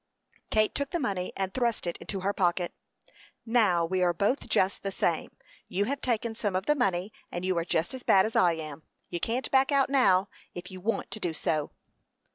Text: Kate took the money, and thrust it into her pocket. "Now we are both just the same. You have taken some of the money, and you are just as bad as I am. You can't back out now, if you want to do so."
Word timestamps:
Kate 0.49 0.73
took 0.73 0.89
the 0.89 0.97
money, 0.99 1.31
and 1.37 1.53
thrust 1.53 1.85
it 1.85 1.95
into 1.97 2.21
her 2.21 2.33
pocket. 2.33 2.73
"Now 3.45 3.85
we 3.85 4.01
are 4.01 4.15
both 4.15 4.49
just 4.49 4.81
the 4.81 4.89
same. 4.91 5.37
You 5.67 5.85
have 5.85 6.01
taken 6.01 6.33
some 6.33 6.55
of 6.55 6.65
the 6.65 6.73
money, 6.73 7.13
and 7.31 7.45
you 7.45 7.55
are 7.59 7.63
just 7.63 7.93
as 7.93 8.01
bad 8.01 8.25
as 8.25 8.35
I 8.35 8.53
am. 8.53 8.81
You 9.09 9.19
can't 9.19 9.51
back 9.51 9.71
out 9.71 9.91
now, 9.91 10.27
if 10.55 10.71
you 10.71 10.81
want 10.81 11.11
to 11.11 11.19
do 11.19 11.33
so." 11.35 11.69